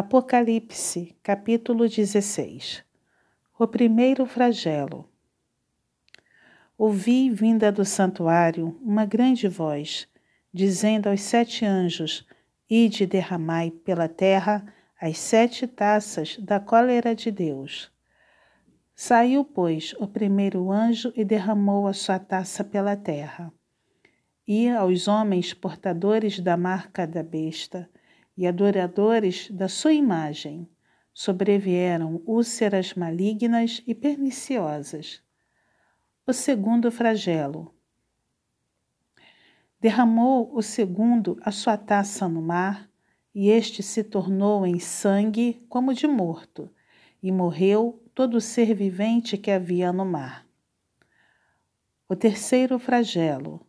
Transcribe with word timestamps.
Apocalipse, 0.00 1.16
capítulo 1.24 1.88
16 1.88 2.84
O 3.58 3.66
primeiro 3.66 4.26
flagelo. 4.26 5.10
Ouvi, 6.78 7.28
vinda 7.30 7.72
do 7.72 7.84
santuário, 7.84 8.78
uma 8.80 9.04
grande 9.04 9.48
voz, 9.48 10.06
dizendo 10.54 11.08
aos 11.08 11.20
sete 11.22 11.64
anjos: 11.64 12.24
Ide 12.70 13.06
derramai 13.06 13.72
pela 13.72 14.08
terra 14.08 14.72
as 15.00 15.18
sete 15.18 15.66
taças 15.66 16.36
da 16.38 16.60
cólera 16.60 17.12
de 17.12 17.32
Deus. 17.32 17.90
Saiu, 18.94 19.44
pois, 19.44 19.94
o 19.98 20.06
primeiro 20.06 20.70
anjo 20.70 21.12
e 21.16 21.24
derramou 21.24 21.88
a 21.88 21.92
sua 21.92 22.20
taça 22.20 22.62
pela 22.62 22.96
terra. 22.96 23.52
E 24.46 24.68
aos 24.68 25.08
homens 25.08 25.52
portadores 25.52 26.38
da 26.38 26.56
marca 26.56 27.04
da 27.04 27.24
besta, 27.24 27.90
e 28.38 28.46
adoradores 28.46 29.50
da 29.50 29.68
sua 29.68 29.92
imagem. 29.92 30.70
Sobrevieram 31.12 32.22
úlceras 32.24 32.94
malignas 32.94 33.82
e 33.84 33.92
perniciosas. 33.92 35.20
O 36.24 36.32
segundo 36.32 36.92
flagelo. 36.92 37.74
Derramou 39.80 40.54
o 40.54 40.62
segundo 40.62 41.36
a 41.42 41.50
sua 41.50 41.76
taça 41.76 42.28
no 42.28 42.40
mar, 42.40 42.88
e 43.34 43.50
este 43.50 43.82
se 43.82 44.04
tornou 44.04 44.64
em 44.64 44.78
sangue 44.78 45.66
como 45.68 45.92
de 45.92 46.06
morto, 46.06 46.70
e 47.20 47.32
morreu 47.32 48.00
todo 48.14 48.40
ser 48.40 48.72
vivente 48.72 49.36
que 49.36 49.50
havia 49.50 49.92
no 49.92 50.04
mar. 50.04 50.46
O 52.08 52.14
terceiro 52.14 52.78
flagelo. 52.78 53.66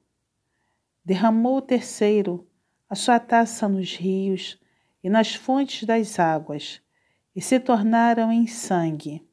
Derramou 1.03 1.57
o 1.57 1.61
terceiro 1.61 2.47
a 2.89 2.95
sua 2.95 3.19
taça 3.19 3.69
nos 3.69 3.95
rios 3.95 4.59
e 5.03 5.09
nas 5.09 5.35
fontes 5.35 5.83
das 5.83 6.17
águas, 6.17 6.81
e 7.35 7.41
se 7.41 7.59
tornaram 7.59 8.31
em 8.31 8.47
sangue. 8.47 9.23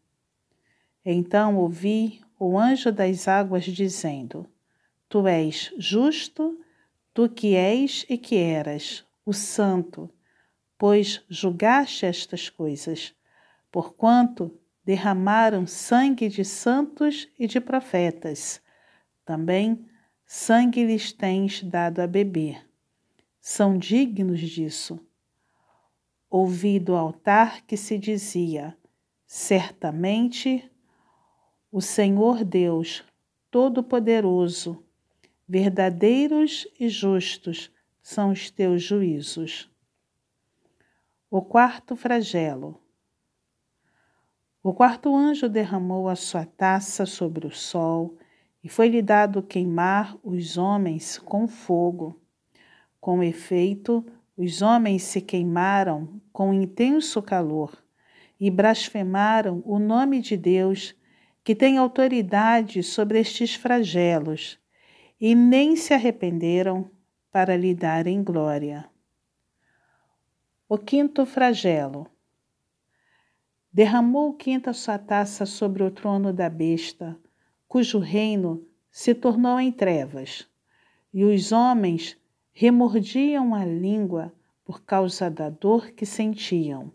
Então 1.02 1.56
ouvi 1.56 2.20
o 2.38 2.58
anjo 2.58 2.92
das 2.92 3.26
águas 3.26 3.64
dizendo: 3.64 4.46
Tu 5.08 5.26
és 5.26 5.72
justo, 5.78 6.60
tu 7.14 7.28
que 7.28 7.54
és 7.54 8.04
e 8.10 8.18
que 8.18 8.36
eras, 8.36 9.04
o 9.24 9.32
Santo, 9.32 10.10
pois 10.76 11.24
julgaste 11.28 12.04
estas 12.04 12.50
coisas, 12.50 13.14
porquanto 13.72 14.56
derramaram 14.84 15.66
sangue 15.66 16.28
de 16.28 16.44
santos 16.44 17.26
e 17.38 17.46
de 17.46 17.60
profetas. 17.60 18.60
Também 19.24 19.88
sangue 20.26 20.84
lhes 20.84 21.10
tens 21.10 21.62
dado 21.62 22.00
a 22.00 22.06
beber 22.06 22.65
são 23.48 23.78
dignos 23.78 24.40
disso. 24.40 24.98
Ouvi 26.28 26.80
do 26.80 26.96
altar 26.96 27.64
que 27.64 27.76
se 27.76 27.96
dizia: 27.96 28.76
Certamente 29.24 30.68
o 31.70 31.80
Senhor 31.80 32.42
Deus 32.42 33.04
Todo-Poderoso, 33.48 34.84
verdadeiros 35.46 36.66
e 36.80 36.88
justos 36.88 37.70
são 38.02 38.32
os 38.32 38.50
teus 38.50 38.82
juízos. 38.82 39.70
O 41.30 41.40
quarto 41.40 41.94
flagelo. 41.94 42.80
O 44.60 44.74
quarto 44.74 45.14
anjo 45.14 45.48
derramou 45.48 46.08
a 46.08 46.16
sua 46.16 46.44
taça 46.44 47.06
sobre 47.06 47.46
o 47.46 47.52
sol 47.52 48.18
e 48.60 48.68
foi-lhe 48.68 49.00
dado 49.00 49.40
queimar 49.40 50.18
os 50.24 50.58
homens 50.58 51.16
com 51.16 51.46
fogo. 51.46 52.20
Com 53.06 53.22
efeito, 53.22 54.04
os 54.36 54.62
homens 54.62 55.04
se 55.04 55.20
queimaram 55.20 56.20
com 56.32 56.52
intenso 56.52 57.22
calor 57.22 57.80
e 58.40 58.50
blasfemaram 58.50 59.62
o 59.64 59.78
nome 59.78 60.20
de 60.20 60.36
Deus, 60.36 60.92
que 61.44 61.54
tem 61.54 61.78
autoridade 61.78 62.82
sobre 62.82 63.20
estes 63.20 63.54
flagelos, 63.54 64.58
e 65.20 65.36
nem 65.36 65.76
se 65.76 65.94
arrependeram 65.94 66.90
para 67.30 67.56
lhe 67.56 67.76
darem 67.76 68.24
glória. 68.24 68.90
O 70.68 70.76
quinto 70.76 71.24
flagelo. 71.24 72.08
Derramou 73.72 74.30
o 74.30 74.34
quinto 74.34 74.68
a 74.68 74.72
sua 74.72 74.98
taça 74.98 75.46
sobre 75.46 75.84
o 75.84 75.92
trono 75.92 76.32
da 76.32 76.50
besta, 76.50 77.16
cujo 77.68 78.00
reino 78.00 78.66
se 78.90 79.14
tornou 79.14 79.60
em 79.60 79.70
trevas, 79.70 80.50
e 81.14 81.22
os 81.22 81.52
homens 81.52 82.18
remordiam 82.58 83.54
a 83.54 83.66
língua 83.66 84.32
por 84.64 84.82
causa 84.82 85.30
da 85.30 85.50
dor 85.50 85.90
que 85.90 86.06
sentiam. 86.06 86.90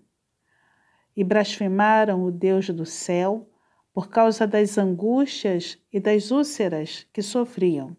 E 1.15 1.23
blasfemaram 1.23 2.23
o 2.23 2.31
Deus 2.31 2.67
do 2.69 2.83
céu 2.83 3.47
por 3.93 4.09
causa 4.09 4.47
das 4.47 4.79
angústias 4.79 5.77
e 5.93 5.99
das 5.99 6.31
úlceras 6.31 7.05
que 7.13 7.21
sofriam, 7.21 7.95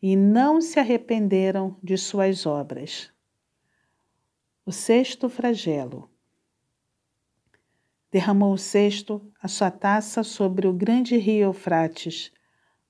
e 0.00 0.16
não 0.16 0.58
se 0.62 0.80
arrependeram 0.80 1.76
de 1.82 1.98
suas 1.98 2.46
obras. 2.46 3.12
O 4.64 4.72
sexto 4.72 5.28
flagelo. 5.28 6.08
Derramou 8.10 8.54
o 8.54 8.58
sexto 8.58 9.20
a 9.42 9.48
sua 9.48 9.70
taça 9.70 10.22
sobre 10.22 10.66
o 10.66 10.72
grande 10.72 11.18
rio 11.18 11.48
Eufrates, 11.48 12.32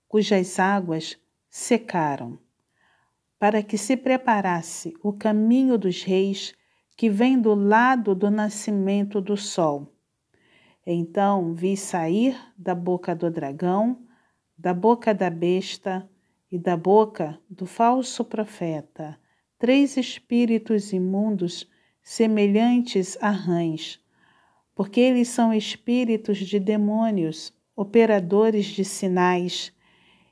cujas 0.06 0.60
águas 0.60 1.18
secaram 1.48 2.38
para 3.40 3.62
que 3.62 3.76
se 3.76 3.96
preparasse 3.96 4.94
o 5.02 5.12
caminho 5.12 5.76
dos 5.76 6.04
reis 6.04 6.54
que 6.96 7.10
vem 7.10 7.40
do 7.40 7.54
lado 7.54 8.14
do 8.14 8.30
nascimento 8.30 9.20
do 9.20 9.36
sol. 9.36 9.92
Então 10.86 11.54
vi 11.54 11.76
sair 11.76 12.38
da 12.56 12.74
boca 12.74 13.16
do 13.16 13.30
dragão, 13.30 14.02
da 14.56 14.74
boca 14.74 15.14
da 15.14 15.30
besta 15.30 16.08
e 16.52 16.58
da 16.58 16.76
boca 16.76 17.40
do 17.48 17.64
falso 17.64 18.24
profeta 18.24 19.18
três 19.58 19.98
espíritos 19.98 20.90
imundos 20.90 21.68
semelhantes 22.02 23.18
a 23.20 23.30
rãs, 23.30 24.00
porque 24.74 25.00
eles 25.00 25.28
são 25.28 25.52
espíritos 25.52 26.38
de 26.38 26.58
demônios, 26.58 27.52
operadores 27.76 28.64
de 28.64 28.84
sinais 28.84 29.70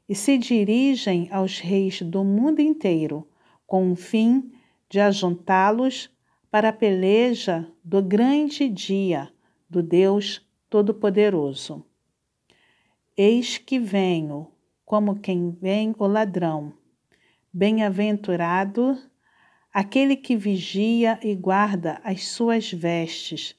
e 0.09 0.15
se 0.15 0.39
dirigem 0.39 1.29
aos 1.31 1.59
reis 1.59 2.01
do 2.01 2.25
mundo 2.25 2.61
inteiro 2.61 3.29
com 3.67 3.93
o 3.93 3.97
fim 3.97 4.51
de 4.89 4.99
ajuntá-los 4.99 6.11
para 6.51 6.71
a 6.71 6.73
peleja 6.73 7.71
do 7.85 8.03
grande 8.03 8.69
dia 8.69 9.31
do 9.69 9.83
Deus 9.83 10.47
Todo-Poderoso. 10.71 11.85
Eis 13.15 13.59
que 13.59 13.79
venho, 13.79 14.51
como 14.85 15.19
quem 15.19 15.51
vem 15.51 15.95
o 15.99 16.07
ladrão. 16.07 16.73
Bem-aventurado 17.53 18.97
aquele 19.73 20.17
que 20.17 20.35
vigia 20.37 21.19
e 21.23 21.35
guarda 21.35 22.01
as 22.03 22.29
suas 22.29 22.73
vestes, 22.73 23.55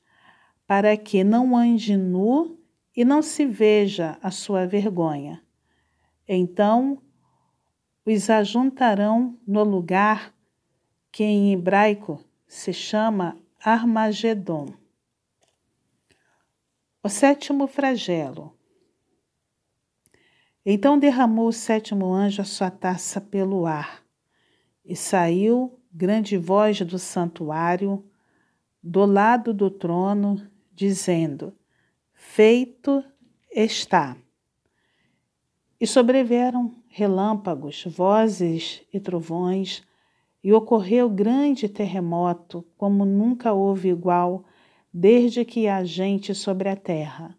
para 0.66 0.98
que 0.98 1.24
não 1.24 1.56
ande 1.56 1.96
nu 1.96 2.58
e 2.96 3.06
não 3.06 3.22
se 3.22 3.46
veja 3.46 4.18
a 4.22 4.32
sua 4.32 4.66
vergonha. 4.66 5.44
Então 6.32 7.02
os 8.06 8.30
ajuntarão 8.30 9.36
no 9.48 9.64
lugar 9.64 10.32
que 11.12 11.24
em 11.24 11.52
hebraico 11.52 12.24
se 12.48 12.72
chama 12.72 13.36
Armagedon. 13.60 14.68
O 17.02 17.10
sétimo 17.10 17.66
flagelo. 17.66 18.56
Então 20.64 21.00
derramou 21.00 21.48
o 21.48 21.54
sétimo 21.54 22.14
anjo 22.14 22.44
a 22.44 22.46
sua 22.46 22.70
taça 22.70 23.20
pelo 23.20 23.66
ar, 23.66 24.04
e 24.86 24.96
saiu 24.96 25.82
grande 25.92 26.38
voz 26.38 26.80
do 26.82 27.00
santuário, 27.00 28.08
do 28.84 29.04
lado 29.04 29.52
do 29.52 29.72
trono, 29.72 30.48
dizendo: 30.76 31.58
Feito 32.14 33.04
está. 33.50 34.16
E 35.80 35.88
sobreveram 35.88 36.76
relâmpagos, 36.88 37.86
vozes 37.86 38.82
e 38.94 39.00
trovões, 39.00 39.82
e 40.44 40.52
ocorreu 40.52 41.10
grande 41.10 41.70
terremoto, 41.70 42.66
como 42.78 43.06
nunca 43.06 43.54
houve 43.54 43.90
igual, 43.90 44.44
desde 44.94 45.46
que 45.46 45.68
há 45.68 45.84
gente 45.84 46.34
sobre 46.36 46.70
a 46.70 46.76
terra. 46.76 47.38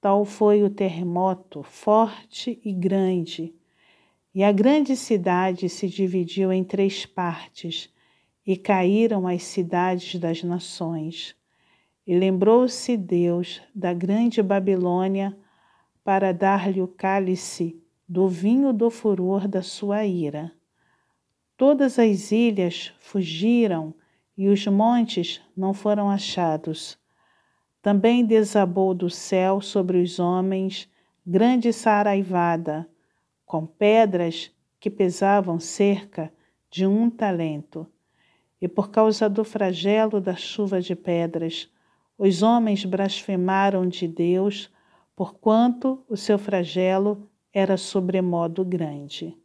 Tal 0.00 0.24
foi 0.24 0.62
o 0.62 0.70
terremoto, 0.70 1.62
forte 1.62 2.60
e 2.64 2.72
grande. 2.72 3.54
E 4.34 4.42
a 4.42 4.52
grande 4.52 4.96
cidade 4.96 5.68
se 5.68 5.88
dividiu 5.88 6.52
em 6.52 6.64
três 6.64 7.04
partes, 7.04 7.92
e 8.46 8.56
caíram 8.56 9.26
as 9.26 9.42
cidades 9.42 10.18
das 10.18 10.42
nações. 10.42 11.36
E 12.06 12.18
lembrou-se 12.18 12.96
Deus 12.96 13.60
da 13.74 13.92
grande 13.92 14.42
Babilônia, 14.42 15.36
para 16.08 16.32
dar-lhe 16.32 16.80
o 16.80 16.88
cálice 16.88 17.78
do 18.08 18.26
vinho 18.26 18.72
do 18.72 18.88
furor 18.88 19.46
da 19.46 19.60
sua 19.60 20.06
ira. 20.06 20.50
Todas 21.54 21.98
as 21.98 22.32
ilhas 22.32 22.94
fugiram 22.98 23.92
e 24.34 24.48
os 24.48 24.66
montes 24.66 25.38
não 25.54 25.74
foram 25.74 26.08
achados. 26.08 26.98
Também 27.82 28.24
desabou 28.24 28.94
do 28.94 29.10
céu 29.10 29.60
sobre 29.60 29.98
os 29.98 30.18
homens 30.18 30.88
grande 31.26 31.74
saraivada, 31.74 32.88
com 33.44 33.66
pedras 33.66 34.50
que 34.80 34.88
pesavam 34.88 35.60
cerca 35.60 36.32
de 36.70 36.86
um 36.86 37.10
talento. 37.10 37.86
E 38.62 38.66
por 38.66 38.90
causa 38.90 39.28
do 39.28 39.44
flagelo 39.44 40.22
da 40.22 40.34
chuva 40.34 40.80
de 40.80 40.96
pedras, 40.96 41.70
os 42.16 42.42
homens 42.42 42.82
blasfemaram 42.82 43.86
de 43.86 44.08
Deus, 44.08 44.72
porquanto 45.18 46.04
o 46.08 46.16
seu 46.16 46.38
flagelo 46.38 47.28
era 47.52 47.76
sobremodo 47.76 48.64
grande. 48.64 49.36